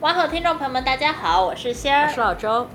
[0.00, 2.66] 网友听众朋友们，大家好，我是仙儿，我是老周。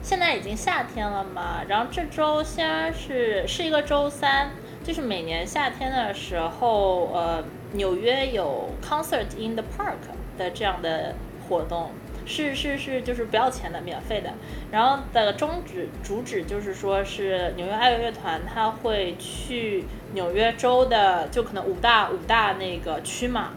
[0.00, 4.50] 现在已经夏天了嘛，然后这周仙儿是是一个周三，
[4.84, 9.96] 就是每年夏天的时候，呃，纽约有 concert in the park
[10.38, 11.16] 的这样的
[11.48, 11.90] 活动，
[12.24, 14.30] 是是是，就是不要钱的，免费的。
[14.70, 23.50] 然后的宗旨主旨就是说是纽约爱乐乐团，他会去纽约州的，就可能五大五大那个区嘛。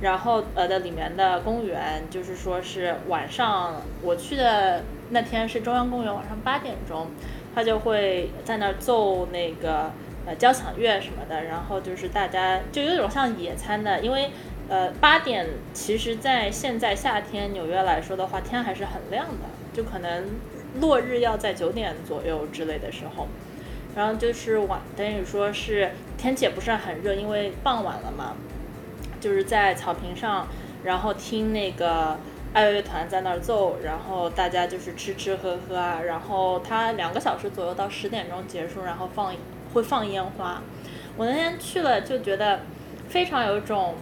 [0.00, 7.06] 然后呃的里面的公园，就是说是晚上我去的那天是中央公园，晚上八点钟，
[7.54, 9.90] 他就会在那儿奏那个
[10.26, 14.30] 呃交响乐什么的，然后就是大家就有种像野餐的，因为
[14.68, 20.24] 呃八点其实在现在夏天纽约来说的话，天还是很亮的，就可能
[20.80, 23.28] 落日要在九点左右之类的时候，
[23.96, 28.36] 然后就是晚等于说是天气也不是很热，因为傍晚了嘛。
[29.20, 30.46] 就是在草坪上，
[30.84, 32.18] 然后听那个
[32.52, 39.34] 爱乐团在那儿奏，然后大家就是吃吃喝喝啊，然后他两个小时左右到十点钟结束，然后放
[39.74, 40.62] 会放烟花。
[41.16, 42.60] 我那天去了就觉得
[43.08, 43.94] 非常有一种，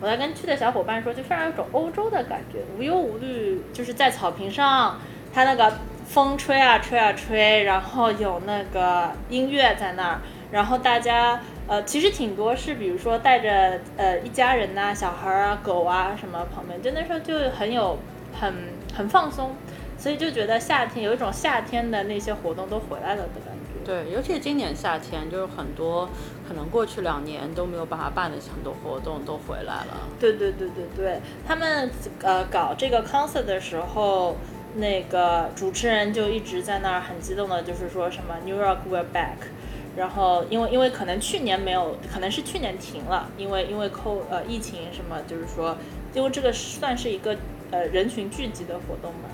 [0.00, 4.98] 我在跟去的小伙伴说，就非常有种欧洲的感觉，无忧无虑，就是在草坪上，
[5.32, 10.20] 他那个风吹啊吹啊吹，然后有那个音乐在那儿，
[10.54, 11.40] 然后大家。
[11.66, 17.98] 呃，其实挺多是，比如说带着呃一家人呐，小孩啊、狗啊什么旁边，就那时候就很有
[18.38, 18.52] 很
[18.94, 19.56] 很放松，
[19.96, 23.82] 所以就觉得夏天有一种夏天的那些活动都回来了的感觉。
[23.82, 26.06] 对，尤其是今年夏天，就是很多
[26.46, 30.06] 可能过去两年都没有办法办的很多活动都回来了。
[30.20, 31.18] 对对对对对，
[31.48, 31.90] 他们
[32.20, 34.36] 呃搞这个 concert 的时候，
[34.74, 39.48] 那个主持人就一直在那儿很激动的，就是说什么 New York we're back。
[39.96, 45.76] 然后，因为因为可能去年没有，可能是去年停了，因为因为扣呃疫情什么，就是说，
[46.12, 47.36] 因为这个算是一个
[47.70, 49.28] 呃人群聚集的活动嘛，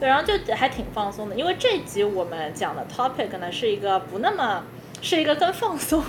[0.00, 4.64] 对，然后就还挺放松的，因为这集我们讲的 topic 呢是一个不那么。
[5.02, 6.00] 是一个跟放松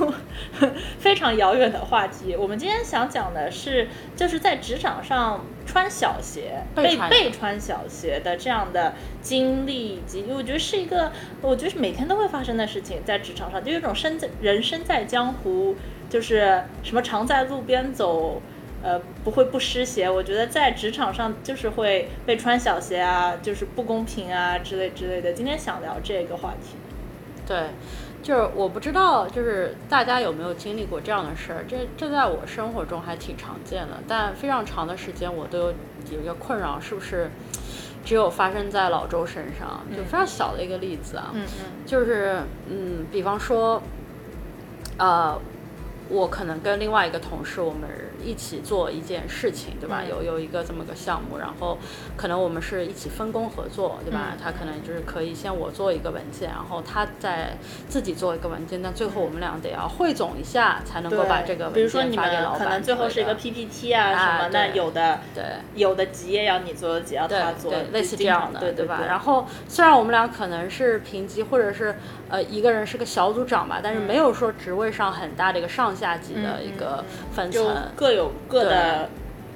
[0.99, 2.35] 非常遥远的话题。
[2.35, 11.11] 我们今天想讲的是，就是在职场上穿小鞋、被被穿小鞋的这样的经历，以及我觉得是一个，
[11.41, 15.75] 我觉得是每天都会发生的事情，在职场上就有一种身在人生在江湖，
[16.07, 18.39] 就是什么常在路边走，
[18.83, 20.07] 呃，不会不湿鞋。
[20.07, 25.33] 我觉得在职场上就是会被穿小鞋啊，就是不公平啊之类之类的。
[25.33, 26.75] 今天想聊这个话题，
[27.47, 27.57] 对。
[28.23, 31.65] 就是我不知道，就是大家有没有经历过这样的事儿？
[31.67, 35.73] 这这在我生活中还挺常见的，但非常长的时间我都有
[36.13, 37.29] 有一个困扰，是不是
[38.05, 39.81] 只有发生在老周身上？
[39.95, 41.31] 就非常小的一个例子啊，
[41.85, 42.37] 就是
[42.69, 43.81] 嗯，比方说，
[44.97, 45.37] 呃，
[46.07, 47.81] 我可能跟另外一个同事，我们。
[48.23, 50.01] 一起做一件事情，对吧？
[50.07, 51.77] 有有一个这么个项目，然后
[52.15, 54.35] 可能我们是一起分工合作，对吧？
[54.41, 57.57] 他可能就是可以先我做一个文件，然后他再
[57.87, 62.59] 自己做一个文件，但最后我们俩得要汇总一下，才能够把这个文件发给老板。
[62.59, 65.43] 可能最后是一个 PPT 啊什么的，有的对，
[65.75, 69.01] 有的几页要你做，几页要他做，类似这样的，对对吧？
[69.07, 71.95] 然后虽然我们俩可能是平级，或者是
[72.29, 79.09] 呃一个人是个小组长吧，但是没有说职位上很大的一个上下级的一个分层，各有各的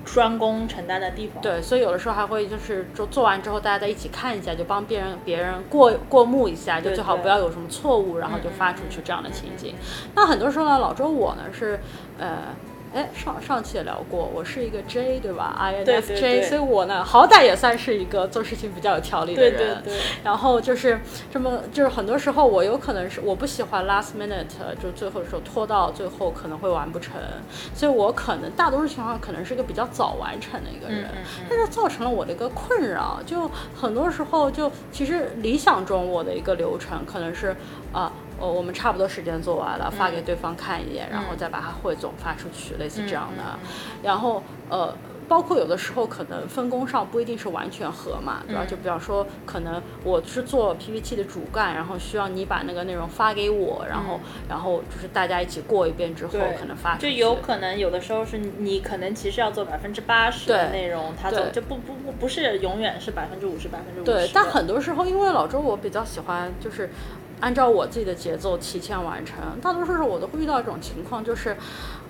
[0.06, 1.42] 专攻承担的地方。
[1.42, 9.76] 对，所以有的时候还会就是做做完之后，大家再一起看一下，就帮别人别人过过目一下，就最好不要有什么错误，然后就发出去这样的情景。
[10.16, 11.80] 那很多时候呢，老周我呢是
[12.20, 12.56] 呃。
[12.94, 19.58] 哎，上上期也聊过，我是一个 J 对吧？INFJ，所以我呢，好歹也算是一个做事情比较有条理的人。
[19.58, 20.02] 对对对。
[20.24, 21.00] 然后就是
[21.32, 27.16] 这么，就是很多时候我有可能是我不喜欢 last minute，就最后的时候拖到最后可能会完不成，
[27.76, 31.10] 所以我可能大多数情况可能是一个比较早完成的一个人，
[31.50, 37.56] 但是造成了我的一个困扰，就很多时候就其实理想中我的一个流程可能是
[37.92, 38.12] 啊。
[38.40, 43.44] 哦，我们差不多时间做完了，发给对方看一眼，然后再把它汇总发出去，类似这样的。
[44.04, 44.94] 然后，呃，
[45.28, 48.64] 包括有的时候可能分工上不一定是完全合嘛，对吧？
[48.66, 57.10] 就比方说，可能我是做 PPT 的主干，然后需要你把那个内容发给我，然后然后就是大家一起过一遍之后，可能发出就。
[57.10, 64.12] 有可能有的时候是你可能其实要做百分之八十的内容，他总就不不不不是永远是百分之五十百分之五十。
[64.12, 66.90] 对，但很多时候因为老周我比较喜欢就是。
[67.40, 71.56] 按照我自己的节奏提前完成，大多数时候我都会遇到一种情况，就是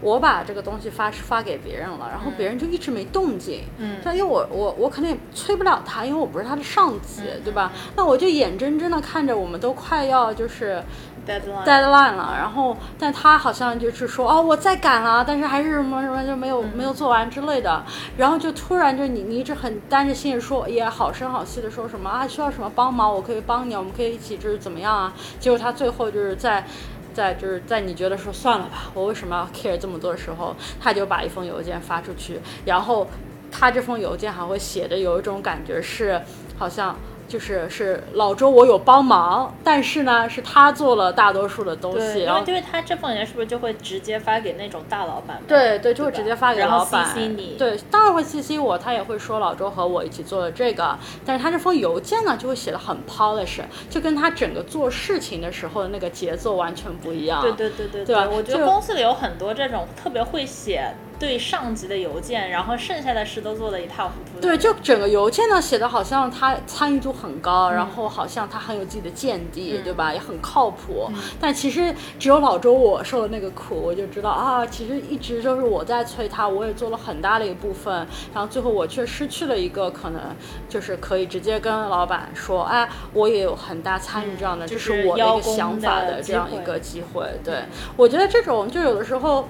[0.02, 3.64] 我把这个东西发发给别人了，然后别人就一直没动静。
[3.78, 7.72] 嗯但因为我我我肯定也催不了他，因为我不是他的上级，嗯对吧？
[7.96, 10.82] 那我就眼睁睁的看着我们都快要就是。
[11.28, 17.84] Deadline deadline 了，然后但他好像就是说哦我在赶了，但是还是什么什么就没有、没有做完之类的，
[18.18, 25.14] 然后就突然就你你一直很担着心说也好声好气的说什么啊需要什么帮忙我可以帮你，我们可以一起就是怎么样啊？
[25.40, 26.66] 结果他最后就是在。
[27.14, 33.08] 在就是在你觉得说算了吧，我为什么要 care 这么多的时候，他就把一封邮件发出去，然后
[33.52, 36.22] 他这封邮件还会写的有一种感觉是
[36.60, 36.96] 好像
[37.28, 45.42] 就是是老周我有帮忙，但是呢是他做了大多数的东西，因然后为因为他这封邮件是不是就会直接发给那种大老板？
[45.48, 47.06] 对对，就会直接发给然后老板。
[47.06, 53.60] CC 你对，当然会 CC 我，他也会说老周和我一起做了这个，但是他这封邮件呢就会写的很 polish，
[53.90, 57.42] 就跟他整个做事情的时候的那个节奏完全不一样。
[57.42, 64.40] 对对对对对吧我觉得公司里有很多这种特别会写对上级的邮件，然后剩下的事都做得一塌糊涂。
[64.40, 70.14] 对，就整个邮件呢写的好像他参与度很高，然后好像他很有自己的见地，对吧？
[70.14, 71.10] 也很靠谱。
[71.40, 77.94] 但其实只有老周我受了那个苦，我就知道啊，其实一直就是我在催他，我也做了很大的一部分，
[78.34, 80.22] 然后最后我却失去了一个可能
[80.70, 87.28] 就是可以直接跟老板说，哎，我也有很大参与这样的，就这是我的一个想法的的这样一个机会。
[87.44, 87.64] 对，
[87.96, 89.48] 我觉得这种就有的时候。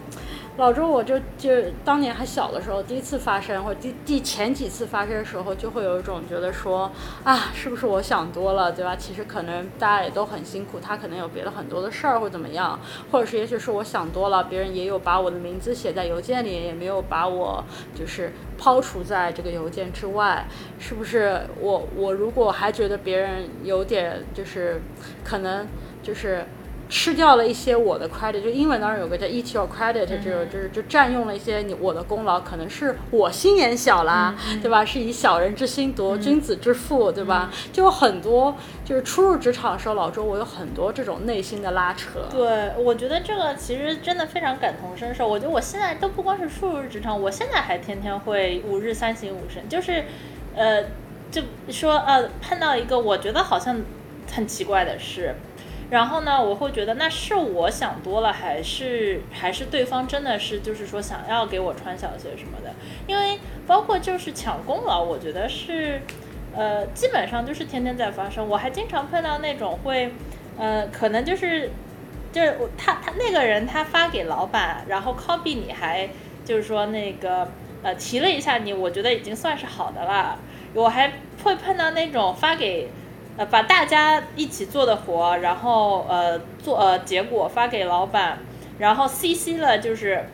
[0.57, 6.91] 老周，我就就当年还小的时候，第一次发生或者第第前几次发生的时候，就会有一种觉得说，
[7.23, 8.95] 啊，是不是我想多了，对吧？
[8.95, 12.79] 其实可能大家也都很辛苦，他可能有别的很多的事儿或怎么样，
[13.11, 17.63] 或者是也许是我想多了，别人也有把我的名字写在邮件里，也没有把我
[17.93, 20.47] 就是抛除在这个邮件之外，
[20.79, 24.81] 是不是我我如果还觉得别人有点就是
[25.23, 25.67] 可能
[26.01, 26.43] 就是。
[26.89, 34.85] 吃掉了一些我的 credit，就英文当中有个叫 eat your credit，这种就是就占用了一些你我的功劳，可能是我心眼小啦，对吧？
[34.85, 37.51] 是以小人之心度君子之腹，对吧？
[37.73, 38.55] 就有很多
[38.85, 42.19] 就是初入职场的时候，老周我有很多这种内心的拉扯。
[42.31, 45.27] 对，我觉得这个其实真的非常感同身受。
[45.27, 50.05] 我觉得我现在都不光是初入职场，我现在还天天会五日三省吾身，就是，
[50.55, 50.83] 呃，
[51.29, 53.81] 就说呃碰到一个我觉得好像
[54.31, 55.35] 很奇怪的事，
[55.89, 62.73] 然后呢，我会觉得那是我想多了，还是还是对方真的是就是说想要给我穿小鞋什么的？
[63.07, 66.01] 因为包括就是抢功劳，我觉得是，
[66.53, 68.45] 呃，基本上就是天天在发生。
[68.47, 70.11] 我还经常碰到那种会，
[70.57, 71.71] 呃，可能就是
[72.33, 76.09] 就是他他那个人他发给老板，然后 copy 你还
[76.43, 77.49] 就是说那个
[77.81, 80.37] 呃提了一下你，我觉得已经算是好的了。
[80.73, 81.13] 我还
[81.43, 82.89] 会碰到那种发给
[83.37, 88.39] 呃把大家一起做的活，然后呃做呃结果发给老板，
[88.79, 90.25] 然后 CC 了就是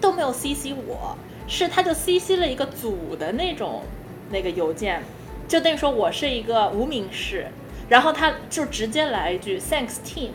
[0.00, 3.82] 都没有 CC 我，是他就 CC 了一个组的那种
[4.30, 5.02] 那个邮件，
[5.46, 7.46] 就等于说我是一个无名氏，
[7.88, 10.30] 然后他就直接来一句 Thanks team，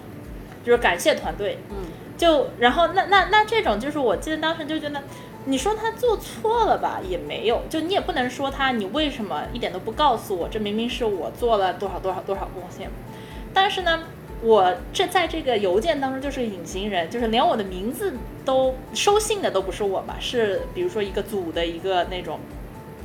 [0.63, 1.77] 就是感谢团队，嗯，
[2.17, 5.01] 就然后那那那这种就是我记得当时就觉得，
[5.47, 12.89] 你说他做错了吧也没有，就你也不能说他你为什么一点都不告诉我，这明明是我做了多少多少多少贡献，
[13.53, 14.03] 但是呢。
[14.43, 18.13] 我这在这个邮件当中就是隐形人，就是连我的名字
[18.45, 22.39] 都收信的都不是我嘛，是比如说一个组的一个那种，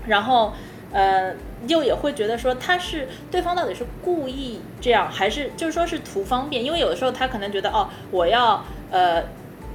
[0.06, 0.52] 然后
[0.92, 1.32] 呃
[1.66, 6.62] 又也会觉得说他是对方到底是故意这样，还是就是说是图方便？
[6.62, 9.25] 因为有的时候他可能觉得哦，我要呃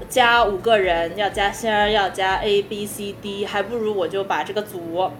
[0.10, 5.12] 加五个人，要加仙儿，要加 A B C D，还不如我就把这个组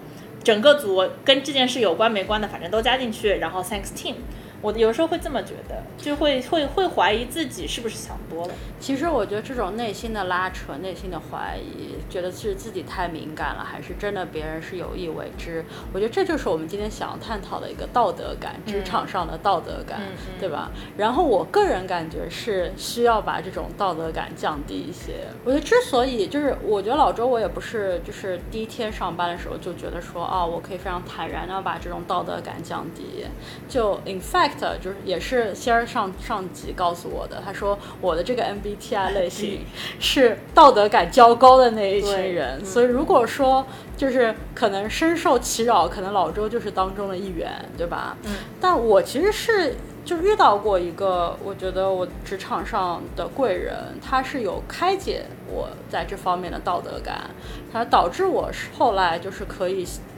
[0.42, 4.14] 整个组跟这件事有关没关的，反正都加进去，然后 Thanks team。
[4.60, 8.54] 我有时候会这么觉得，就会会会怀疑自己是不是想多了。
[8.80, 15.64] 其实我觉得这种内心的拉扯、内心的怀疑，觉得是自己太敏感了，还是真的别人是有意为之？
[15.92, 20.00] 我觉得这就是我们今天想要探讨的一个道德感，职场上的道德感，
[20.40, 20.70] 对吧？
[20.96, 25.26] 然后我个人感觉是需要把这种道德感降低一些。
[25.44, 33.24] 我觉得之所以就是，我觉得老周我也不是就是第一天上班的时候就觉得说哦，我可以非常坦然的把这种道德感降低。
[33.68, 34.47] 就 in fact
[34.82, 39.60] 就是也是仙儿上上级告诉我的，他说我的这个 MBTI 类型
[39.98, 48.16] 是道德感较高的那一一群人，所以如果说就是可能深受其扰，可能老周就是当中的一员，对吧？
[48.24, 48.36] 嗯。
[48.60, 49.74] 但我其实是
[50.04, 57.30] 就遇到过一个，我觉得我职场上的贵人，他是有开解我在这方面的道德感，
[57.72, 59.86] 他导致我后来就是可以，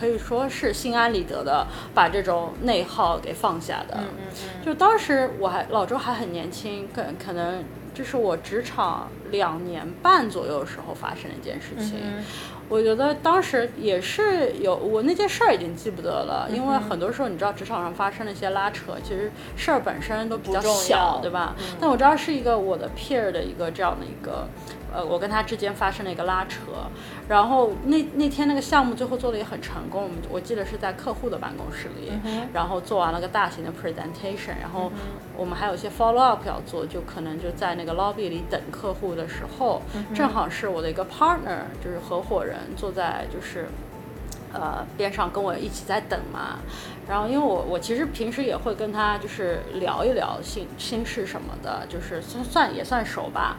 [0.00, 3.98] 可以说是心安理得的把这种内耗给放下的。
[3.98, 4.64] 嗯嗯嗯。
[4.64, 7.62] 就当时我还老周还很年轻，可可能。
[7.92, 11.98] 这是我职场两年半左右时候发生的一件事情，
[12.68, 21.56] 我觉得当时也是有我那件事儿已经记不得了，因为很多时候你知道职场上发生的一些拉扯，其实事儿本身都比较小，对吧？
[21.80, 24.46] 但我知道是一个我的 peer 的一个这样的一个。
[24.92, 26.58] 呃，我跟他之间发生了一个拉扯，
[27.28, 32.12] 然后那那天那个项目最后做的也很成功，我记得是在客户的办公室里，
[32.52, 34.90] 然后做完了个大型的 presentation，然后
[35.36, 39.82] 我们还有一些 follow up 要做，就可能就在那个 lobby 里等客户的时候，
[40.14, 43.68] 正好是我的一个 partner，就是合伙人坐在就是。
[44.52, 46.58] 呃，边上跟我一起在等嘛，
[47.08, 53.56] 然后因为我我其实平时也会跟他就是聊一聊心心事什么的，就是算算也算熟吧。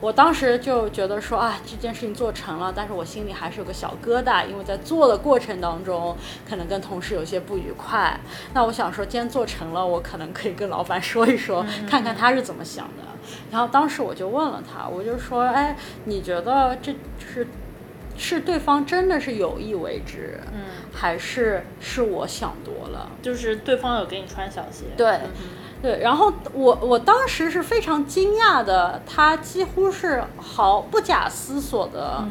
[0.00, 6.14] 我当时就觉得说啊，这件事情做成了，但是我心里还是有个小疙瘩，因为在做的过程当中，
[6.46, 8.20] 可能跟同事有些不愉快。
[8.52, 13.02] 那我想说，既然做成了，我可能可以跟老板说一说，看看他是怎么想的。
[13.50, 15.74] 然后当时我就问了他，我就说，哎，
[16.04, 16.98] 你觉得这就
[17.32, 17.46] 是？
[18.16, 23.10] 是对方真的是有意为之，嗯，还是是我想多了？
[23.22, 25.20] 就是对方有给你穿小鞋，对，
[25.82, 26.00] 对。
[26.00, 32.24] 然后我我当时是非常惊讶的，他几乎是毫不假思索的。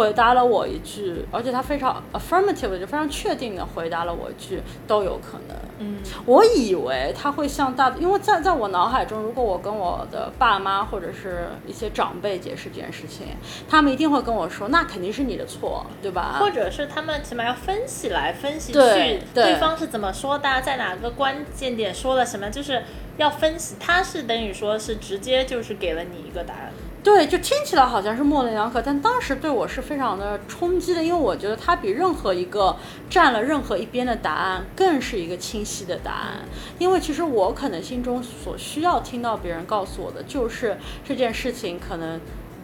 [0.00, 5.54] 回答了我一句，而且他非常 affirmative，就非常确定的回答了我一句都有可能。
[5.78, 13.26] 嗯，我以为他会像大，因为在在我脑海中，如果我跟我的爸妈或者是一些长辈解释这件事情，
[13.68, 16.38] 他们一定会跟我说，那肯定是你的错，对吧？
[16.40, 22.82] 或者是他们起码要分析来分析去，对方是怎么说的，在哪个关键点说了什么，就是
[23.18, 23.76] 要分析。
[23.78, 26.72] 他是等于说是直接就是给了你一个答案。
[27.02, 32.76] 对，就听起来好像是模棱两可，但当时对我是非常的冲击的，因为我觉得它比任何一个
[33.08, 36.40] 占了任何一边的答案更是一个清晰的答案。
[36.78, 42.20] 因为其实我可能心中所需要听到别人告诉我的，就是这件事情可能。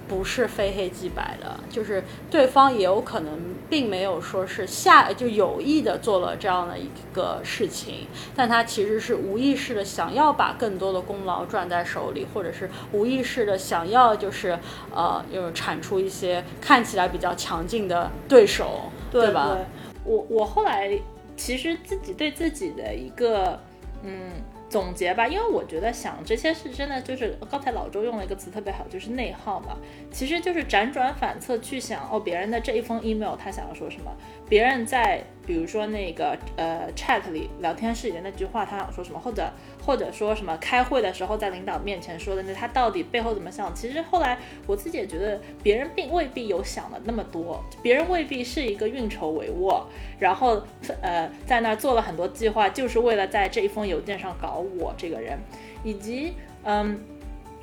[0.09, 14.59] 不是非黑即白的，就是对方也有可能并没有说是下就有意的做了这样的一个事情，但他其实是无意识的想要把更多的功劳攥在手里，或者是无意识的想要就是
[14.95, 19.59] 呃，就是产出一些看起来比较强劲的对手，对吧？
[20.05, 20.97] 我我后来
[21.37, 23.59] 其实自己对自己的一个
[24.03, 24.31] 嗯。
[24.76, 29.78] 总结吧，因为我觉得想这些是真的就是刚才老周用了一个词特别好，就是内耗嘛。
[30.11, 34.14] 其实就是辗转反侧去想哦，别人的这一封 email 他想要说什么，
[34.47, 35.23] 别人在。
[35.47, 39.49] 比如说那个呃，chat 里聊天室里的那句话，他想说什么，或者
[39.87, 43.73] 或者说什么开会的时候在领导面前说的那，他到底背后怎么想？
[43.73, 49.85] 其实后来我自己也觉得，别人并未必有想的那么多，别人未必是一个运筹帷幄，
[50.19, 50.61] 然后
[51.00, 55.38] 呃在那儿做了很多计划，就是为了在这一封邮件上搞我这个人，
[55.85, 56.33] 以及
[56.64, 56.99] 嗯，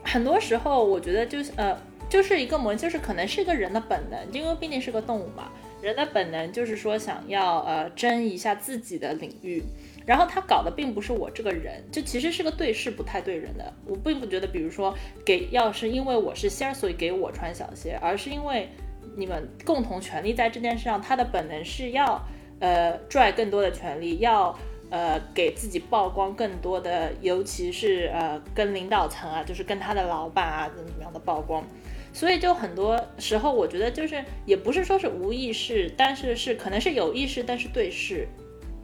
[0.04, 1.78] 很多时候我觉得就是呃
[2.10, 5.52] 就是一个模，就是可能是一个人的本能，因为毕竟是个动物嘛。
[5.82, 9.62] 人的本能就是说想要呃争一下自己的领域，
[10.06, 13.74] 然后他搞的并不是我这个人，就其实是个对事不太对人的。
[13.86, 14.94] 我并不觉得，比如说
[15.26, 18.70] 给要是因为我是仙儿，所以给我穿小鞋，而是因为
[19.16, 22.22] 你们共同权利在这件事上，他的本能是要
[22.60, 24.58] 呃拽更多的权利，要
[24.90, 31.64] 呃给自己曝光更多的，尤其是呃跟领导层啊，就是跟他的老板啊怎么怎么样的曝光。
[32.12, 38.28] 所以就很多时候，我觉得就是也不是说是无意识，但是是可能是有意识，但是对事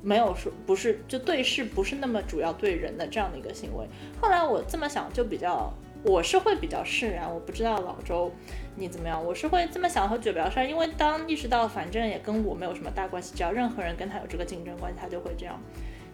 [0.01, 3.85] 没有说不是就对事不是那么主要对人的这样的一个行为。
[4.21, 5.71] 后来我这么想就比较，
[6.03, 7.31] 我是会比较释然。
[7.31, 8.31] 我不知道老周
[8.75, 15.59] 你怎么样，我是会这么想和觉得比较释然，因为当意识到反正也跟我没有什么大关系，只要任何人跟他有这个竞争关系，他就会这样。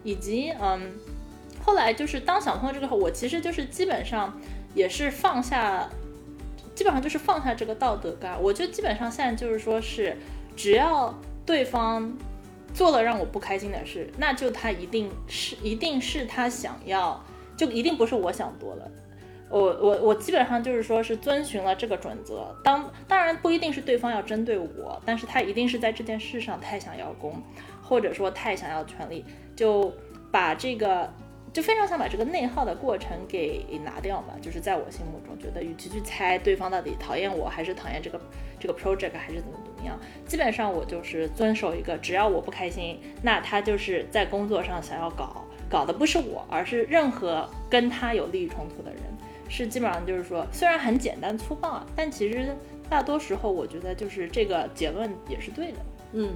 [0.02, 0.92] 以及嗯，
[1.64, 4.38] 后来就是当想通了这个后，我其实就是基本上
[4.74, 5.88] 也是放下。
[6.74, 10.14] 基本上就是放下这个道德感，我就基本上现在就是说是，
[10.54, 12.14] 只要对方
[12.76, 17.18] 做了让我不开心的事，那就他一定是一定是他想要，
[17.56, 18.90] 就一定不是我想多了。
[19.48, 22.54] 我我我基本上就是说是遵循了这个准则。
[22.62, 27.42] 当当然不一定是对方要针对我，但是他一定是在这件事上太想要功，
[27.82, 29.24] 或者说太想要权利，
[29.56, 29.90] 就
[30.30, 31.10] 把这个。
[31.52, 34.34] 就非常想把这个内耗的过程给拿掉嘛。
[34.42, 38.20] 就是在我心目中，觉得与其去猜对方到底讨厌我还是讨厌这个
[38.60, 49.00] 这个 project 还是怎么怎么样，基本上我就是遵守一个，只要我不开心，那他就是在工作上想要搞搞的不是我，而是任何跟他有利益冲突的人。
[49.48, 52.54] 是基本上就是说，虽然很简单粗暴啊，但其实
[52.90, 55.78] 大多时候我觉得就是这个结论也是对的。
[56.12, 56.30] 嗯，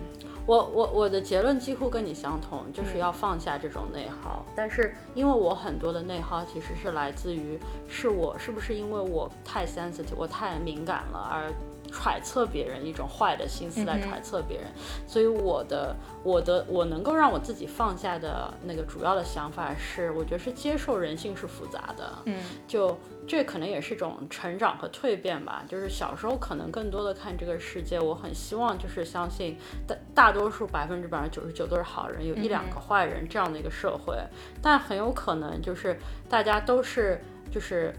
[0.46, 4.44] 我我我的结论几乎跟你相同，就是要放下这种内耗。
[4.54, 11.52] 但是因为我很多的内耗其实是来自于，是我是不是因为我太 sensitive，我太敏感了而。
[11.90, 14.66] 揣测别人一种坏的心思来揣测别人，
[15.06, 25.64] 所以我的我的我能够让我自己放下的那个主要的想法是，我觉得是接受人性是复杂的，嗯，就这可能也是一种成长和蜕变吧。
[25.68, 34.16] 就是小时候可能更多的看这个世界，我很希望就是相信大大多数百分之百分之九十九都是好人，有一两个坏人这样的一个社会，
[34.62, 37.20] 但很有可能就是大家都是
[37.50, 37.94] 就是。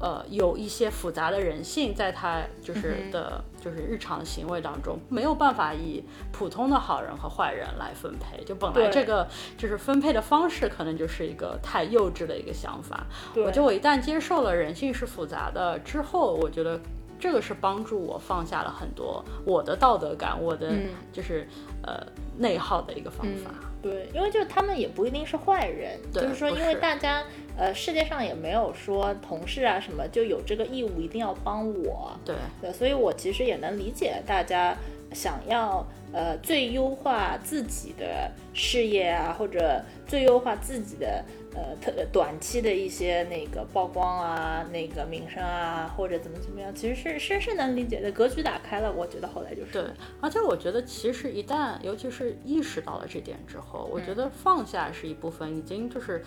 [0.00, 8.44] 呃，有一些复杂的人性，在他就是的，就是日常行为当中，没有办法以普通的好人和坏人来分配。
[8.44, 9.26] 就本来这个
[9.56, 13.06] 就是分配的方式，可能就是一个太幼稚的一个想法。
[13.34, 16.80] 我觉得我一旦接受了人性是复杂的之后，我觉得
[17.18, 20.72] 这个是帮助我放下了很多我的道德感，我的
[21.12, 21.48] 就是
[21.82, 22.00] 呃
[22.36, 23.50] 内耗的一个方法。
[23.82, 27.24] 对，因为就是他们也不一定是坏人，就是说，因为大家。
[27.60, 34.76] 呃，世界上也没有说同事啊什么就有这个义务一定要帮我，对对，所以我其实也能理解大家
[35.12, 41.24] 想要呃最优化自己的事业啊，或者最优化自己的
[41.54, 48.10] 呃特短期的一些那个曝光啊、那个名声啊，或者怎么怎么样，其实是是是能理解的。
[48.12, 49.82] 格局打开了，我觉得后来就是对，
[50.20, 56.24] 而且我觉得其实一旦尤其是意识到了这点之后，我觉得放下是一部分，已经就是。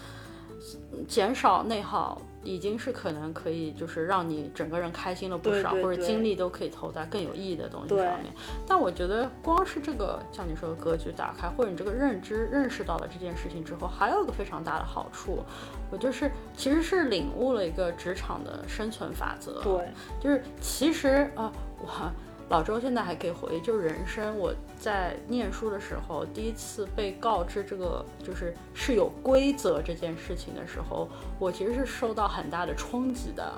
[1.07, 8.33] 减少内耗已经是可能可以，就是让你整个人开心了不少，或者精力都可以投在更有意义的东西上面。
[8.67, 15.43] 但我觉得光是这个，像你说的格局打开，或者你这个认知认识到了这件事情之后，还有一个非常大的好处，
[15.91, 19.61] 我就是其实是领悟了一个职场的生存法则。
[19.61, 19.87] 对，
[20.19, 22.11] 就是其实啊，我。
[22.51, 31.07] 老周现在还可以回忆，就是人生我在念书的时候，第一次被告知这个就是是有规则这件事情的时候，
[31.39, 33.53] 我其实是受到很大的冲击的。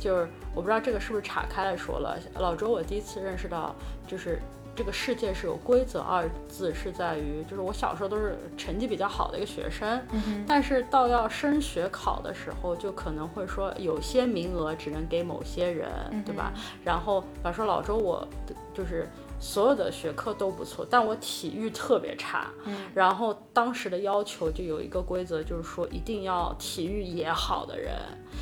[0.00, 3.76] 就是我不知道这个是不是岔开了说了，老周我第一次认识到
[4.06, 4.40] 就是。
[4.74, 10.00] 这个世界是有规则二字是在于，就是我小时候都是成绩比较好的一个学生，
[10.46, 15.90] 但是到要升学考的时候，就可能会说有些名额只能给某些人，
[16.24, 16.52] 对吧？
[16.84, 18.26] 然后比方说老周，我
[18.72, 19.08] 就是
[19.42, 22.76] 所有的学科都不错，但我体育特别差，嗯。
[22.94, 27.92] 然后当时的要求就有一个规则，就是说一定要体育也好的人。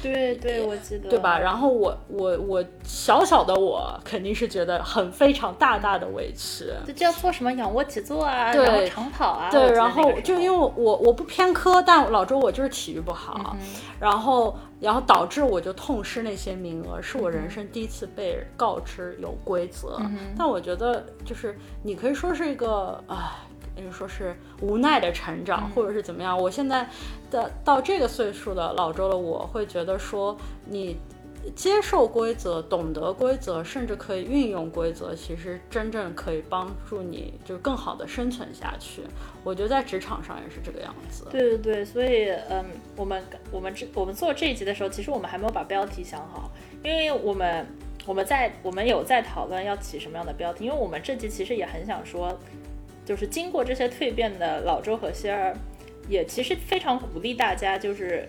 [0.03, 1.39] 对对，我记得，对吧？
[1.39, 13.57] 然后我我我小小的我肯定是觉得很非常大大的委屈，就叫做什么仰卧起坐啊，然后长跑啊，对，然后就因为我我不偏科，但老周我就是体育不好，
[13.99, 20.01] 然后然后导致我就痛失那些名额，是我人生第一次被告知有规则，
[20.37, 23.17] 但我觉得就是你可以说是一个唉。
[23.83, 26.39] 就说是无奈的成长，或者是怎么样？
[26.39, 26.87] 我现在
[27.31, 30.99] 的到这个岁数的老周了，我会觉得说，你
[31.57, 39.03] 接受规则、懂得规则，甚至可以运用规则，其实真正可以帮助你，就是更好的生存下去。
[39.43, 41.27] 我觉得在职场上也是这个样子。
[41.31, 42.65] 对对对，所以嗯，
[42.97, 46.51] 我们我们这我们做这一集的时候，其实我们还没有把标题想好，
[46.85, 47.67] 因为我们
[48.07, 52.39] 我们在我们有在讨论要起什么样的标题，因为我们这集其实也很想说。
[53.03, 55.57] 就是经过这些蜕变的老周和仙儿，
[56.09, 58.29] 也其实非常鼓励大家，就是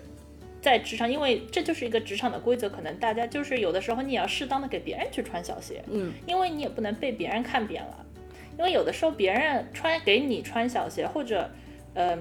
[0.62, 8.06] 在职场，因为这就是一个职场的规则，可能大家就是有的时候你也要适当的给别人去穿小鞋，嗯，因为你也不能被别人看扁了，
[8.56, 11.50] 因为有的时候别人穿给你穿小鞋，或者，
[11.94, 12.16] 呃，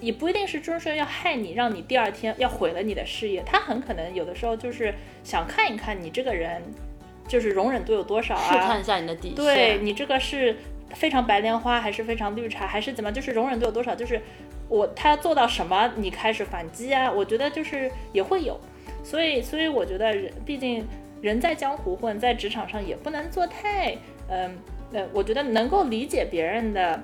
[0.00, 6.60] 也不一定是就是说要害你，让你第二天要毁了你的事业，他很可能有的时候就是想看一看你这个人，
[7.28, 10.56] 就是容忍度有多少啊，试探一下你的底线，对你这个是。
[10.94, 13.10] 非常白莲花还是非常绿茶还是怎么？
[13.10, 13.92] 就是容忍度有多少？
[13.92, 14.22] 就是
[14.68, 17.10] 我他做到什么你开始反击啊？
[17.10, 18.58] 我觉得就是也会有，
[19.04, 20.86] 所以所以我觉得人毕竟
[21.20, 23.96] 人在江湖混，在职场上也不能做太
[24.28, 24.58] 嗯
[24.92, 27.00] 呃，我觉得能够理解别人的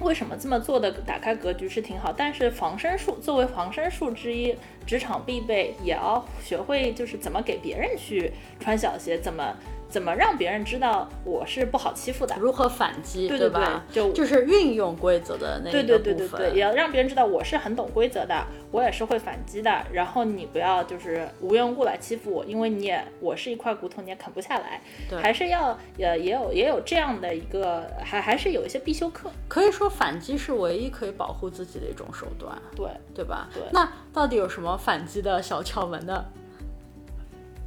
[0.00, 2.12] 为什么这么做的，打开格局是挺好。
[2.12, 4.54] 但是防身术作为防身术之一，
[4.86, 9.56] 职场必备也要学会就是怎么给别人去穿小鞋，怎么。
[9.88, 12.34] 怎么让别人知道我是不好欺负的？
[12.38, 13.62] 如何反击，对对对？
[13.90, 16.50] 就就是运用规则的那对个对对对。
[16.52, 19.84] 也要让别人知道我是很懂规则的，我也是会反击的。
[19.92, 24.80] 然后你不要就是无缘无故来欺负我，因为你也我是一块骨头，你也啃不下来。
[25.08, 29.30] 对还是要也也有也有这样的一个，还还是有一些必修课。
[29.48, 33.48] 可以说反击是唯一可以保护自己的一种手段，对对吧？
[33.54, 36.24] 对那到底有什么反击的小窍门呢？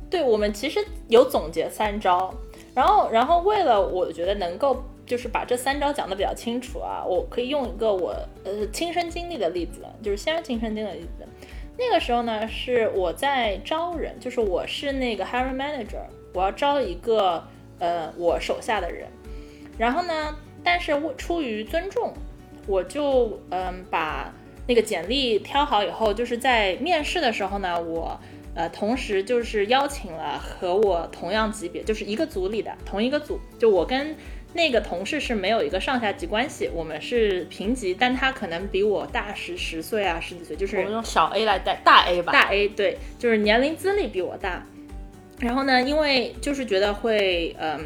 [0.09, 2.33] 对，我们其实有总结三招，
[2.73, 11.27] 然后然后为了我觉得能够就是把这三招讲得比较清楚啊，我可以用一个我呃亲身经历的例子，就是先是亲身经历的例子。
[11.77, 16.01] 那个时候呢，是我在招人，就是我是那个 hiring manager，
[16.33, 17.43] 我要招一个
[17.79, 19.07] 呃我手下的人，
[19.77, 22.11] 然后呢，但是我出于尊重，
[22.67, 24.33] 我就嗯把
[24.67, 28.19] 那个简历挑好以后，就是在面试的时候呢，我
[28.55, 34.15] 呃同时就是邀请了和我同样级别，就是一个组里的同一个组，就我跟
[34.53, 42.33] 那个同事是没有一个上下级关系，我们是平级，但他可能比我大十十岁啊十几岁，就是我们用小 A 来带大 A 吧。
[42.33, 44.65] 大 A 对，就是年龄资历比我大。
[45.39, 47.79] 然后呢，因为就是觉得会，嗯，呃，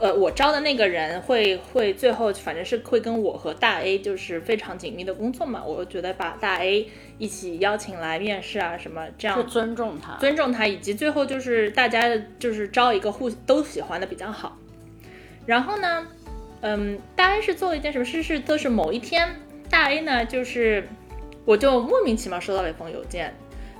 [0.00, 14.56] 我招的那个人会会最后反正是会跟我和大 A 就是非常紧密的工作嘛，我觉得把大 A 一起邀请来面试啊什么这样是尊重他，尊重他，以及最后就是大家就是招一个互都喜欢的比较好。
[15.46, 16.06] 然后呢，
[16.62, 18.22] 嗯，大 A 是做了一件什么事？
[18.22, 19.28] 是都是某一天，
[19.68, 20.88] 大 A 呢就是
[21.44, 23.34] 我就莫名其妙收到了一封邮件，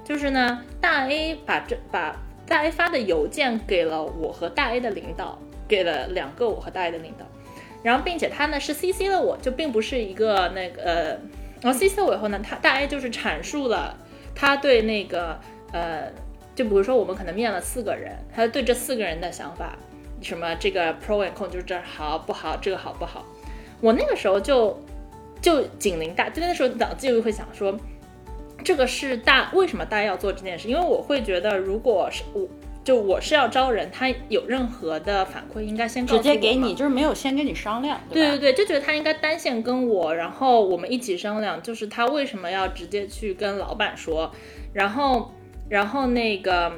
[0.05, 5.39] 就是呢大 A 把这把大 A 发的邮件给了我和大 A 的领导，
[5.73, 7.25] 给了两个我和大 A 的领导，
[7.83, 11.19] 然后并且他呢是 CC 了我，就并不是一个那个呃，
[11.63, 13.97] 然后 CC 了我以后呢，他大 A 就是阐述了
[14.35, 15.41] 他对那个
[15.73, 16.13] 呃，
[16.55, 19.79] 就比如说我们可能面了四个人，他对这四个人的想法，
[20.21, 23.25] 什么这个 pro and con 就是这好不好，这个好不好，
[23.81, 24.79] 我那个时候就
[25.41, 27.75] 就警铃大，就那时候脑子就会想说，
[28.63, 30.69] 这个是大为什么大家要做这件事？
[30.69, 32.47] 因为我会觉得，如果是我
[32.85, 38.05] 就我是要招人，他有任何的反馈，应该先告诉我直接给你，就是没有先跟你商量，吧？
[38.11, 44.33] 对对对，就觉得他应该单线跟我，然后我们一起商量，就是他为什么要直接去跟老板说，
[44.73, 45.33] 然后
[45.69, 46.73] 然后那个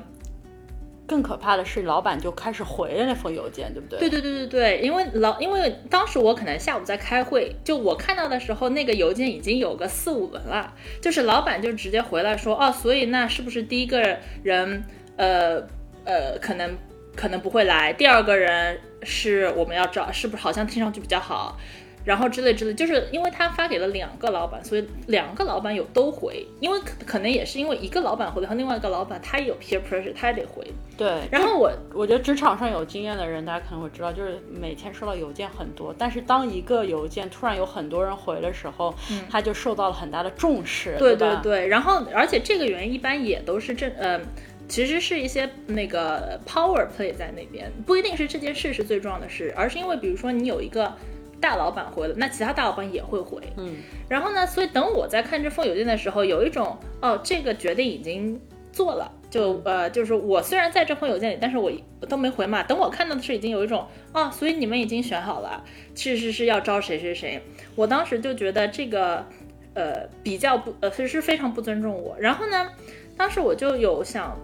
[1.06, 3.98] 更可怕的是，老板就开始回了那封邮件，对不对？
[3.98, 14.84] 对对对对对，因为老因为当时我可能下午在开会，就我看到的时候，那个邮件已经有个四五轮了，就是老板就直接回来说，哦，所以那是不是第一个人，
[15.16, 15.62] 呃
[16.04, 16.76] 呃，可能
[17.16, 21.58] 可能不会来，第二个人是我们要找，是不是好像听上去比较好？
[22.04, 30.62] 然后之类之类，就是因为他发给了两个老板，所以两个老板有都回，因为可可能也是因为一个老板回了，和另外一个老板他也有 peer pressure，他也得回。
[30.98, 31.22] 对。
[31.30, 38.94] 然后我我觉得职场上有经验的人，大家可能会知道，就是每天收到邮件很多，但是当一个邮件突然有很多人回的时候，
[39.30, 44.20] 他就受到了很大的重视，嗯对对对，然后而且这个原因一般也都是正呃，
[44.68, 50.92] 其实是一些那个 power play 在那边，不一定是这件事是最重要的事，而是因为比如说你有一个
[51.40, 53.76] 大老板回了，那其他大老板也会回，嗯，
[54.08, 58.40] 然后呢，所以等我在看这封邮件的时候，有一种哦，这个决定已经
[58.72, 59.10] 做了。
[59.30, 62.62] 就呃，就是我虽然在这封邮件里，但是我我都没回嘛。
[62.62, 67.42] 等我看到的是已经有一种哦，所以你们已经选好了，其实是要招谁谁谁。
[67.74, 69.26] 我当时就觉得这个
[69.74, 72.16] 呃比较不呃是是非常不尊重我。
[72.20, 72.70] 然后呢，
[73.16, 74.38] 当时我就有想，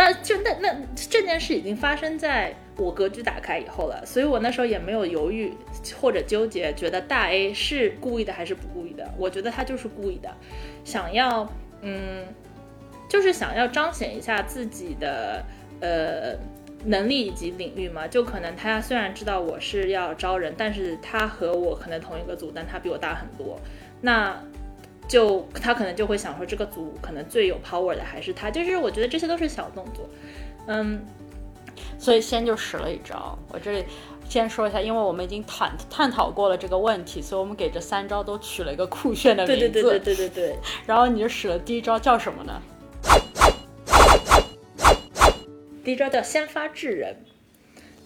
[0.00, 5.52] 但就那那这件事已经发生在我格局打开以后了，所以我那时候也没有犹豫
[6.00, 9.12] 或者纠结，觉得大 A 是故意的还是不故意的。
[9.18, 10.34] 我觉得他就是故意的，
[10.84, 11.46] 想要
[11.82, 12.24] 嗯。
[13.08, 15.44] 就是想要彰显一下自己的
[15.80, 16.36] 呃
[16.84, 23.58] 能力以及领域嘛，就可能他虽然知道我是要招人，但是他和我可能同一个组，但他比我大很多，
[24.00, 24.40] 那
[25.10, 30.08] 就他可能就会想说这个组可能最有 power 的还是他，就是我觉得这些都是小动作，
[30.68, 31.04] 嗯，
[31.98, 33.84] 所以先就使了一招，我这里。
[34.28, 39.60] 先说一下，因为我们已经探探讨过了这个问题，所以我们给这三招都取了一个酷炫的名字。
[39.60, 40.56] 对对对对对对对。
[40.86, 42.62] 然后你就使了第一招叫什么呢？
[45.82, 47.16] 第一招叫先发制人，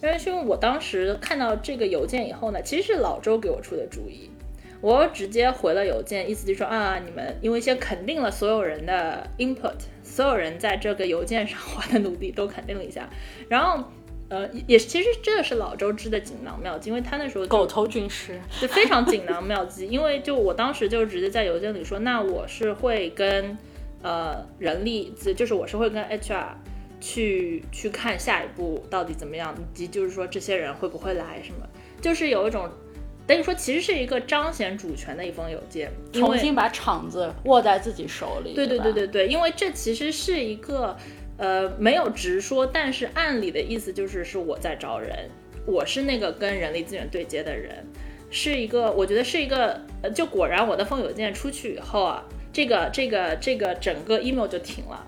[0.01, 4.31] 因为是因为我当时看到这个邮件以后呢，其实是老周给我出的主意，
[4.85, 13.09] 我直接回了邮件，意思就是说啊，你们因为先肯定了所有人的 input，所有人在这个邮件上花的努力都肯定了一下，
[13.49, 13.83] 然后
[14.29, 23.57] 呃也其实这个是老周织的锦囊妙计，因为他那时候狗头军师就非常锦囊妙计，因为就我当时就直接在邮件里说，那我是会跟
[24.03, 26.45] 呃人力资，就是我是会跟 HR。
[27.01, 31.67] 去去看下一步到底怎么样，以及就是说这些人会不会来什么，
[32.01, 32.67] 就是有一种
[33.27, 38.53] 等于说其实是一个彰显主权的一封邮件，重新把场子握在自己手里。
[38.53, 40.95] 对对对对对对，因为这其实是一个
[41.37, 45.27] 呃没有直说，但是暗里的意思就是是我在招人，
[45.65, 47.83] 我是那个跟人力资源对接的人，
[48.29, 55.03] 是一个我觉得是一个呃，就果然我的封邮件出去以后啊，这个这个这个整个 email 就停了，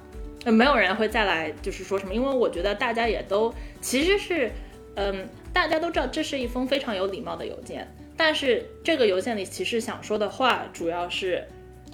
[0.46, 4.50] 呃没有人会再来就是说什么，因为我觉得大家也都其实是
[4.96, 7.88] 嗯大家都知道这是一封非常有礼貌的邮件。
[8.18, 11.48] 但是这个邮件里其实想说的话，主要是，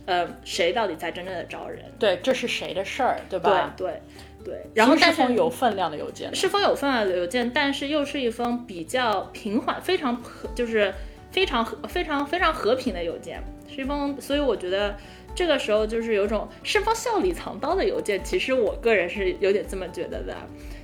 [0.06, 1.84] 呃，谁到底在真正的招人？
[2.00, 3.74] 对，这是谁的事儿，对对吧？
[3.76, 4.02] 对
[4.44, 4.66] 对。
[4.74, 10.94] 然后是封有分量的邮件，是封有分量的邮件，但是又是一封比较平缓、非常和就是
[11.32, 14.96] 非常和非常非常和平的邮件，是一封，所以我觉得
[15.36, 18.24] 这个时候就是有种是封笑里藏刀的邮件。
[18.24, 20.36] 其实我个人是有点这么觉得的。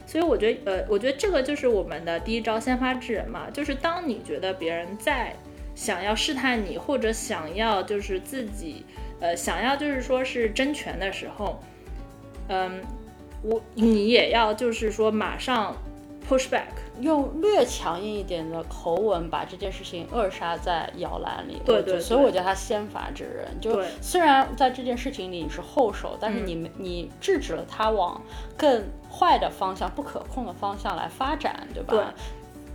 [0.09, 3.47] 所以我觉得，呃，我觉得这个就是我们的第一招，先发制人嘛。
[3.53, 5.35] 就是当你觉得别人在
[5.75, 8.83] 想要试探你，或者想要就是自己，
[9.19, 11.61] 呃，想要就是说是争权的时候，
[12.47, 12.81] 嗯，
[13.43, 15.77] 我你也要就是说马上
[16.29, 16.67] push back，
[16.99, 21.59] 用略强硬一点的口吻把这件事情扼杀在摇篮里。
[21.65, 23.59] 对对对所以我觉得他先发制人。
[23.59, 28.21] 就虽然在这件事情里你是后手，但是你没、你制止了他往
[28.55, 31.93] 更坏的方向、不可控的方向来发展，对吧？
[31.93, 32.03] 对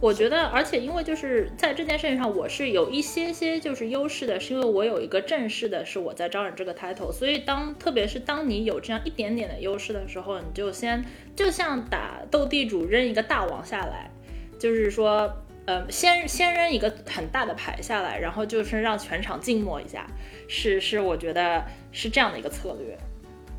[0.01, 11.05] 我觉得，而且因为就是在这件事情上，我是有一些些就是优势的，是因为我有一个正式的是我在招人这个 title，所以当特别是当你有这样一点点的优势的时候，你就先
[11.35, 14.11] 就像打斗地主扔一个大王下来，
[14.59, 15.33] 就是说，
[15.65, 20.07] 呃，先先扔一个很大的牌下来，然后就是让全场静默一下，
[20.49, 22.99] 是是我觉得是这样的一个策略。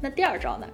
[0.02, 0.68] 那第二招呢？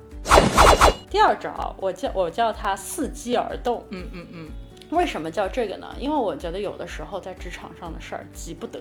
[1.10, 3.84] 第二招，我叫我叫它伺机而动。
[3.90, 4.50] 嗯嗯嗯，
[4.92, 5.88] 为什么叫这个呢？
[6.00, 8.80] 因为我觉得有的时候在职场上的事儿急不得。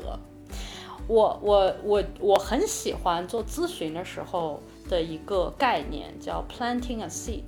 [1.06, 7.42] 我我我我很喜欢做咨询的时候的一个概念叫 planting a seed，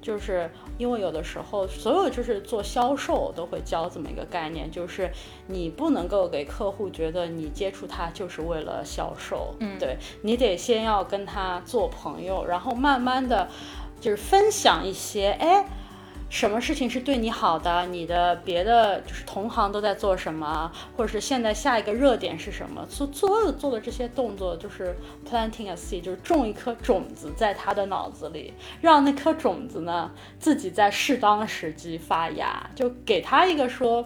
[0.00, 5.10] 就是因为有的时候所有就是做销售都会教这么一个概念，就是
[5.46, 13.48] 你不能够给客户觉得你接触他就是为了销售，嗯对你得先要跟他做朋友，然后慢慢的
[14.00, 15.66] 就是分享一些，哎。
[16.30, 17.86] 什么事情是对你好的？
[17.86, 22.84] 你的别的就是同行都在做什么，或者是现在下一个热点是什么？
[22.90, 24.96] 所所有做的这些动作就是
[25.28, 30.10] planting a seed，就是种一颗种子在他的脑子里，让那颗种子呢
[30.40, 34.04] 自己在适当时机发芽，就给他一个说，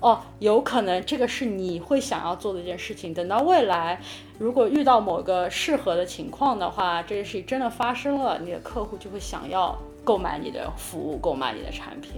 [0.00, 3.14] 哦，有可能这个是你会想要做的一件事情。
[3.14, 4.00] 等到未来，
[4.38, 12.12] 如果遇到某个适合的情况的话，这件事情真的发生了，你的客户就会想要购买你的服务，购买你的产品。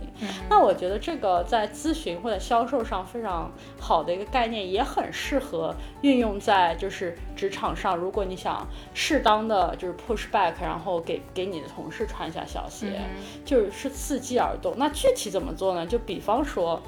[0.49, 7.97] 那我觉得这个在咨询或者销售上非常好的一个概念，也很适合运用在就是职场上。
[7.97, 12.93] 如果你想适当的就是 push back，然后给给你的同事穿一下消息，
[13.45, 14.75] 就是伺机而动。
[14.77, 15.87] 那具体怎么做呢？
[15.87, 16.81] 就比方说，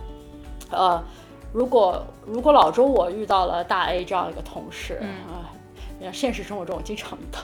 [0.70, 1.02] 呃，
[1.52, 4.94] 如果如果老周我遇到了大 A 这样一个同事，
[5.28, 5.50] 啊、
[6.12, 7.40] 现实生活中我经常遇到，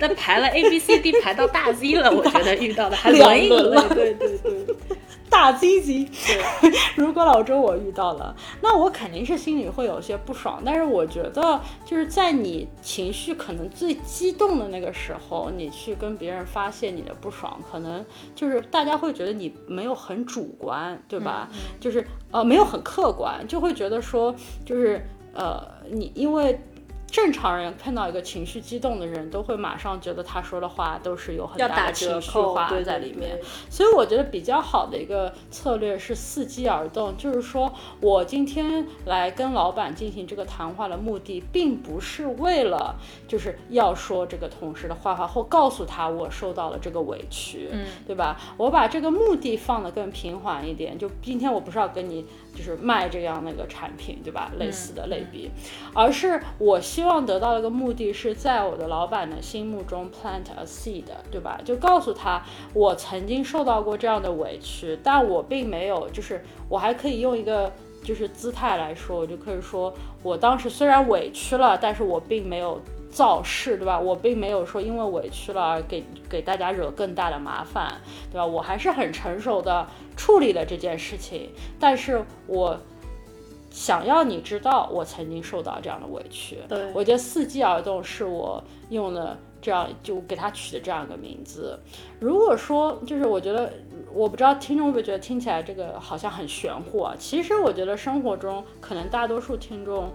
[0.00, 4.76] 那排了 A B C D 排到大 Z 了，我觉得遇到的还两轮一轮了轮，对对对，
[5.30, 6.08] 大 Z 级。
[6.96, 10.62] 如果老周我遇到了，那我肯定是心里会有些不爽。
[10.64, 21.48] 但是我觉得，就是在你情绪可能最激动的那个时候，你去跟别人发泄你的不爽，可能就是大家会觉得你没有很主观，对吧？
[21.80, 26.58] 就是呃没有很客观，就会觉得说，就是呃你因为。
[27.10, 33.38] 正常人看到一个情绪激动的人，都会马上觉得他说的话都是有很大的情绪化在里面。
[33.68, 42.94] 所以我觉得比较好的一个策略是伺机而动，就是说我今天来跟老板进行这个谈话的目的，并不是为了
[43.30, 48.36] 就是要说这个同事的坏话，或告诉他我受到了这个委屈，嗯，对吧？
[48.56, 54.50] 我把这个目的放得更平缓一点，就今天我不是要跟你就是卖这样那个产品，对吧？
[54.58, 55.48] 类似的类比，
[55.94, 61.60] 而是我希望得到一个目的是在我的老板的心目中 plant a seed，对吧？
[61.64, 62.42] 就告诉他
[62.74, 72.80] 我曾经受到过这样的委屈，但我并没有，就是我还可以用一个就是姿态来说，我就可以说我当时虽然委屈了，但是我并没有。
[73.10, 73.98] 造势，对吧？
[73.98, 78.46] 我并没有说因为委屈了而给给大家惹更大的麻烦，对吧？
[78.46, 82.78] 我还是很成熟的处理了这件事情，但是我
[83.70, 86.58] 想要你知道我曾经受到这样的委屈。
[86.68, 91.78] 对我觉得伺机而动是我用的这样就给他取的这样一个名字。
[92.18, 93.72] 如果说就是我觉得，
[94.12, 97.14] 我不知道听众会不会觉得听起来这个好像很玄乎啊？
[97.18, 100.10] 其实我觉得生活中可能大多数听众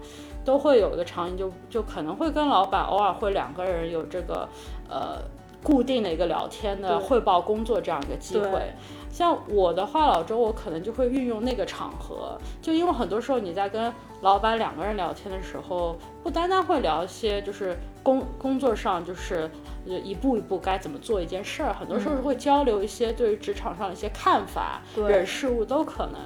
[0.46, 4.48] 都会有一个场景，就就可能会跟老板偶尔会两个人有这个
[4.88, 5.18] 呃
[5.62, 8.72] 固定的一个聊天的汇报工作这样一个机会。
[9.10, 19.50] 像我的话，老周我可能就会运用那个场合，就因为很多时候你在跟老板两个人聊天的时候，不单单会聊一些就是工工作上就是
[19.88, 26.20] 呃一步一步该怎么做一件事儿，很多时候是会交流一些对于职场上的一些看法、对人事物都可能。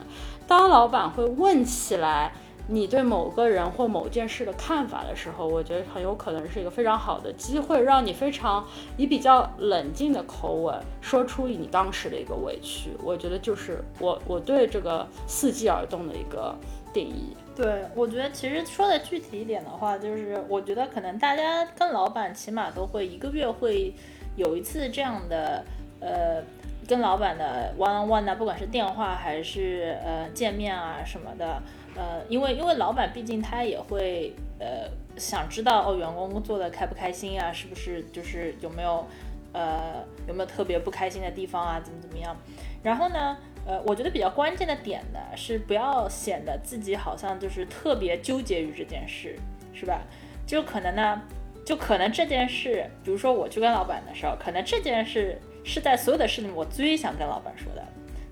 [0.47, 2.33] 当老板会问起来。
[2.71, 8.65] 你对某个人或某件事的看法的时候，我觉得很有可能是一个非常好的机会，让你非常
[8.97, 12.91] 以比较冷静的口吻说出你当时的一个委屈。
[13.03, 16.55] 我觉得就是我我对这个伺机而动的一个
[16.93, 17.37] 定义。
[17.57, 23.93] 对，我觉得其实说的具体一点的话，就是我觉得可能大家跟老板起码都会一个月会
[24.37, 25.65] 有一次这样的
[26.01, 26.41] 呃
[26.89, 31.61] 跟老板的 one on one 啊，不管是电话还是呃见面啊什么的，
[31.97, 39.07] 呃，因为因为老板毕竟他也会呃想知道哦员工做的开不开心啊，是不是就是有没有
[39.53, 42.37] 呃有没有特别不开心的地方啊，怎么怎么样，
[42.83, 43.37] 然后呢？
[43.67, 49.39] 呃，我觉得比较关键的点呢，是不要显得自己好像就是特别纠结于这件事，
[49.75, 50.01] 是吧？
[50.47, 51.21] 就可能呢，
[51.63, 57.85] 就可能这件事，比如说我去跟老板的时候，可能这件事是在所有的事里我最想跟老板说的，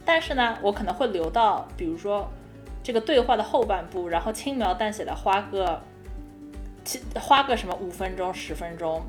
[0.02, 2.26] 但是呢，我可能会留到比如说
[2.88, 5.78] 这个对话的后半部，然后轻描淡写的花个，
[7.20, 9.02] 花个什么五分钟、十分钟。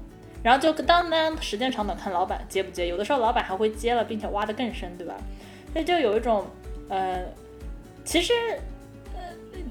[0.43, 5.15] 然后就当当时间长短看老板接不接，有的时候老板还会接了，并且挖得更深，对吧？
[5.71, 6.45] 所以就有一种，
[6.89, 7.23] 呃，
[8.03, 8.33] 其实，
[9.15, 9.21] 呃，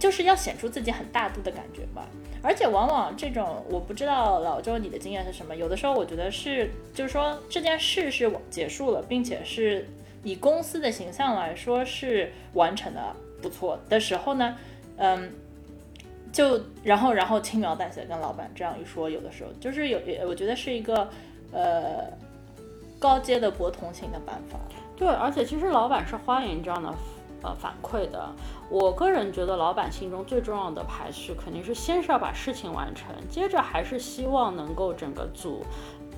[0.01, 2.09] 就是要显出自己很大度的感觉吧。
[2.40, 5.55] 而且往往这种，我不知道老周你的经验是什么。
[5.55, 9.87] 有的时候我觉得是，就是说这件事是结束了，并且是
[10.23, 14.57] 以公司的形象来说是完成的不错的时候呢，
[14.96, 15.33] 嗯，
[16.33, 21.09] 就然后然后轻描淡写跟老板这样一说，有的时候就是有，我觉得是一个
[21.53, 22.05] 呃
[22.98, 24.59] 高阶的博同情的办法。
[24.96, 26.92] 对，而且其实老板是欢迎这样的
[27.42, 28.29] 呃反馈的。
[28.68, 35.64] 我个人觉得，老板心中最重要的排序肯定是先是要把事情完成，接着还是希望能够整个组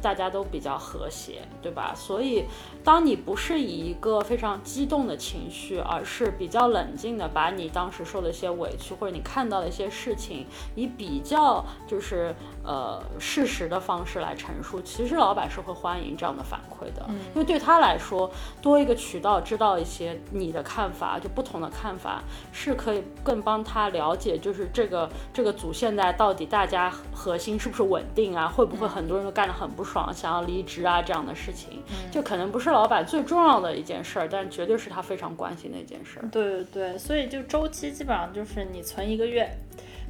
[0.03, 1.93] 大家都比较和谐，对吧？
[1.95, 2.45] 所以，
[2.83, 28.47] 当你不是以一个非常激动的情绪，而是比较冷静的把你当时受的一些委屈或者你看到的一些事情，以比较就是呃事实的方式来陈述，其实老板是会欢迎这样的反馈的，嗯因为对他来说，多一个渠道知道一些你的看法，就不同的看法，是可以更帮他了解，就是这个这个组现在到底大家核心是不是稳定啊？
[28.49, 36.29] 会不会很多人都干得很不爽，想要离职啊这样的事情，就可能不是老板最重要的一件事儿，但绝对是他非常关心的一件事儿。
[36.31, 39.51] 对对对，所以就周期基本上就是你存一个月，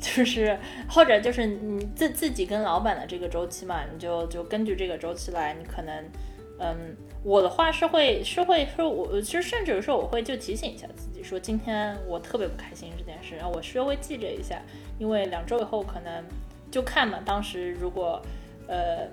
[0.17, 0.59] 就是
[0.89, 6.05] 或者就是你自自己跟老板的这个周期嘛，你就就根据这个周期来，你可能，
[6.59, 14.61] 嗯，我的话是会是会说我其实甚至有时候我会就提醒一下自己说，今天我特别不开心这件事，然后我稍微记着一下，
[14.99, 16.25] 因为两周以后可能
[16.71, 18.23] 就看嘛，当时如果
[18.67, 19.07] 呃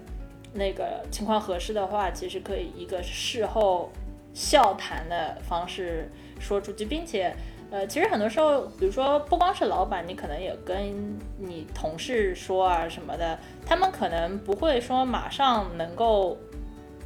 [0.54, 3.91] 那个情况合适的话，其实可以一个事后
[4.34, 7.36] 笑谈的方式说出去，并且，
[7.69, 16.38] 呃，其实很多时候，比如说不光是老板，你可能也跟你同事说啊什么的，他们可能不会说马上能够，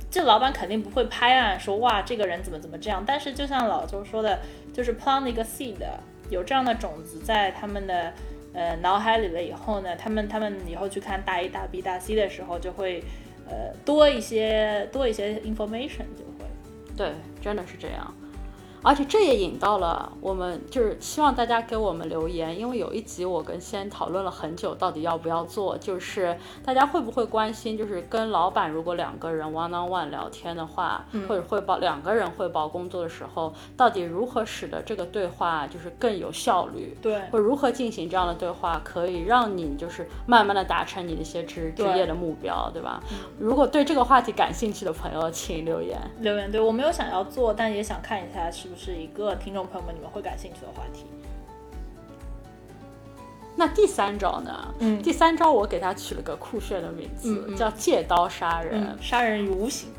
[0.09, 4.39] 这老板肯定不会拍案说哇这个人怎么怎么这样，但是就像老周说的，
[4.73, 5.77] 就是 plant 一个 seed，
[6.29, 8.13] 有这样的种子在他们的
[8.53, 13.03] 呃脑海里了以后呢，他们他们以后去看大 A 大 B 大 C 的时候就会。
[13.49, 16.45] 呃，多一些多一些 information 就会，
[16.95, 18.15] 对，真的是这样。
[18.83, 36.97] 而且这也引到了我们，就是希望大家给我们留言，因为有一集我跟先讨论了很久，到底要不要做，就是大家会不会关心，就是跟老板如果两个人 one on one 聊天的话，或者汇报两个人汇报工作的时候，到底如何使得这个对话就是更有效率？
[37.01, 43.01] 对，或如何进行这样的对话，可以让你就是慢慢的达成你的一些职职业的目标，对吧？
[43.37, 45.99] 如果对这个话题感兴趣的朋友，请留言。
[46.19, 51.05] 留言对我没有想要做，但也想看一下是不是一个听众朋友们你们会感兴趣的话题。
[53.53, 54.73] 那第三招呢？
[54.79, 58.81] 嗯第三招我给它取了个酷炫的名字，叫借刀杀人。
[58.81, 59.89] 嗯，杀人于无形。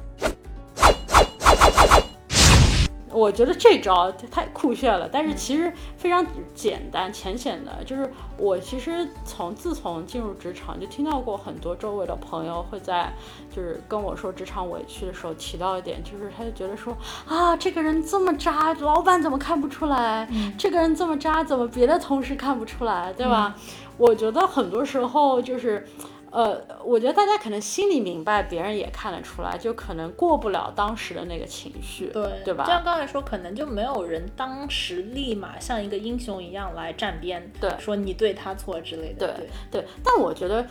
[3.12, 13.12] 我觉得这招太酷炫了，但是其实非常简单浅显的，就是我其实从自从进入职场就听到过很多周围的朋友会在
[13.54, 16.96] 就是跟我说职场委屈的时候提到一点，就是他就觉得说
[17.26, 20.28] 啊这个人这么渣，老板怎么看不出来？
[20.56, 23.12] 这个人这么渣，怎么别的同事看不出来？
[23.12, 23.54] 对吧？
[23.98, 25.86] 我觉得很多时候就是。
[26.32, 32.64] 呃，我觉得大家可能心里明白，别人也看得出来，就可能过不了当时的那个情绪，对对吧？
[32.64, 39.86] 就像刚才说，可能就没有人当时立马像一个英雄一样来站边，对，说你对他错之类的，对对。
[40.02, 40.66] 但我觉得，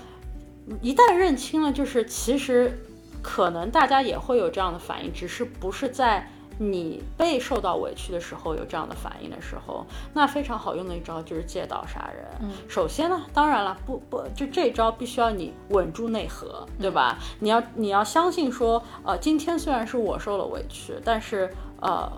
[0.82, 2.76] 一旦认清了，就是其实
[3.22, 6.28] 可能大家也会有这样的反应，只是不是在。
[6.64, 9.84] 你被受到委屈的时候，有这样的反应的时候，
[10.14, 12.24] 那非常好用的一招就是借刀杀人。
[12.41, 17.18] 嗯，首先呢，当然了，不不，就这招必须要你稳住内核，对吧？
[17.39, 21.51] 你要你要相信说，呃，今天虽然是我受了委屈，但是
[21.82, 22.12] 呃，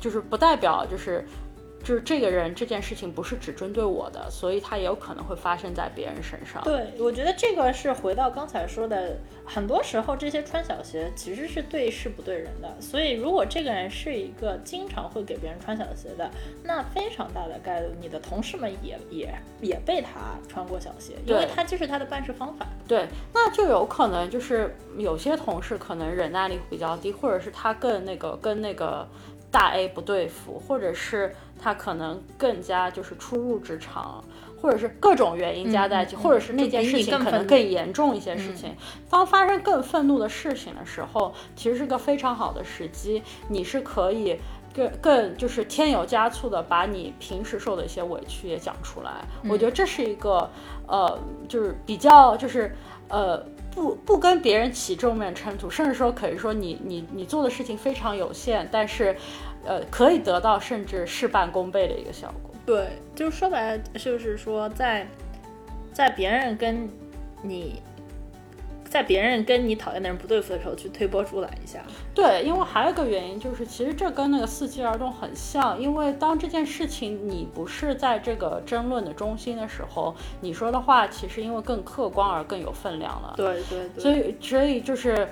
[0.00, 1.26] 就是不代表就是。
[1.82, 6.62] 就是这个人这件事情不是只针对我的，所以他也有可能会发生在别人身上。
[6.62, 12.76] 对，我觉得这个是回到刚才说的，很多时候这些穿小鞋其实是对事不对人的。
[12.80, 16.30] 所以如果这个人是一个经常会给别人穿小鞋的，
[16.62, 22.66] 那非常大的概率你的同事们也也也被他穿过小鞋，因为他就是他的办事方法。
[22.86, 29.08] 对，那就有可能就是有些同事可能忍耐力比较低，或者是他更那个跟那个。
[29.50, 34.24] 大 A 不对付，或者是他可能更加就是初入职场，
[34.60, 38.76] 或者是各种原因加在一起，或者是那件事情可能更严重一些事情。
[39.08, 44.38] 当发生更愤怒的事情的时候，其实是个非常好的时机，你是可以
[44.72, 49.24] 更更就是添油加醋的把你平时受的一些委屈也讲出来。
[49.48, 50.48] 我觉得这是一个
[50.86, 52.74] 呃，就是比较就是
[53.08, 53.44] 呃。
[53.74, 59.16] 不不跟别人起正面冲突，甚至说可以说你你你做的事情非常有限，但是，
[59.64, 62.50] 呃，可以得到甚至事半功倍的一个效果。
[62.66, 65.06] 对，就是说白了，就是说在
[65.92, 66.88] 在别人跟
[67.42, 67.82] 你。
[68.90, 71.80] 在别人跟你讨厌的人不对付的时候，去推波助澜一下。
[72.12, 75.80] 对，因为还有一个原因就是，其实这跟那个伺机而动很像。
[75.80, 83.34] 因为当这件事情你不是在这个争论的中心的时候，你说的话其实因为更客观而更有分量了。
[83.36, 84.02] 对对对。
[84.02, 85.28] 所以，所以就是。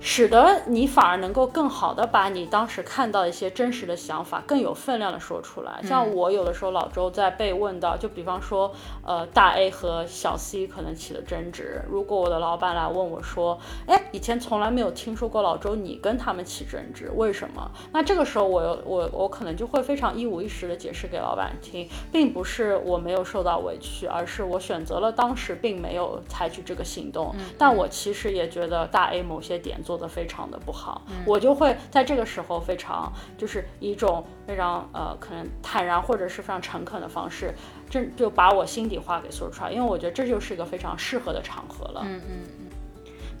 [0.00, 5.78] 使得你反而能够更好的把你当时看到一些真实的想法更有分量的说出来。
[5.82, 8.72] 像我有的时候老周在被问到，就比方说，
[9.04, 17.70] 呃，大 A 和小 C 可能起了争执，如果我的老板来问我说，哎，以前从来没有听说过老周你跟他们起争执，为什么？
[17.92, 27.34] 那这个时候我我我可能就会非常一五一十的解释给老板听，并不是我没有受到委屈，而是我选择了当时并没有采取这个行动。
[27.58, 29.78] 但我其实也觉得大 A 某些点。
[29.90, 37.52] 做的非常的不好，我就会在这个时候非常就是一种非常呃可能坦然或者是非常诚恳的方式，
[37.88, 42.02] 这就把我心底话给说出来，因为我觉得这就是一个非常适合的场合了。
[42.04, 42.66] 嗯嗯嗯。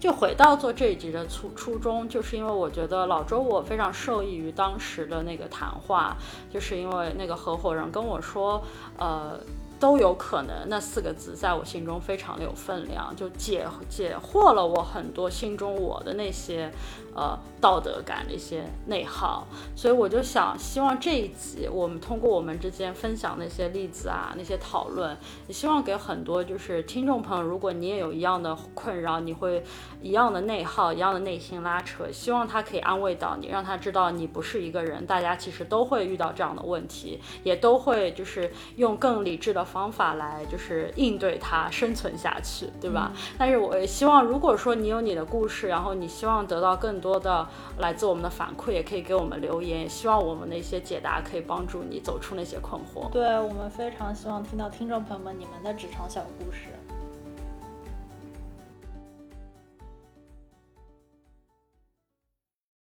[0.00, 6.16] 就回到做这一集的初初衷，就是因为我觉得老周我非常受益于当时的那个谈话，
[6.52, 8.60] 就是因为那个合伙人跟我说，
[8.98, 9.38] 呃。
[9.80, 16.70] 都有可能，那四个字在我心中非常的有分量，就解解惑了我很多心中我的那些。
[17.14, 25.16] 呃，道德感的一些内耗，所以我就想，希望这一集我们通过我们之间分享那些例子啊，那些讨论，
[25.48, 29.62] 也希望给很多就是听众朋友，如果你也有一样的困扰，你会
[30.00, 43.12] 一样的内耗，一样的内心拉扯，希望他可以安慰到你，让他知道你不是一个人，大家其实都会遇到这样的问题，也都会就是用更理智的方法来就是应对它，生存下去，对吧？
[43.36, 47.48] 但是我也希望，如果说你有你的故事，然后你希望得到多的
[47.78, 49.88] 来自我们的反馈，也可以给我们留言。
[49.88, 53.10] 希望我们的一些解答可以帮助你走出那些困惑。
[53.10, 56.68] 对我们非常希望听到听众朋友们你们的职场小故事。